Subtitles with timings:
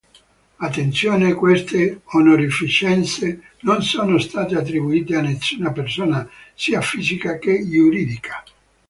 [0.57, 8.43] Attenzione queste onorificenze non sono state attribuite a nessuna persona, sia fisica che giuridica.